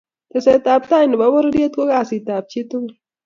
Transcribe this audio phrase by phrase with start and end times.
[0.31, 2.93] teset ab tai ne bo pororiet ko kasit ab chi tugul.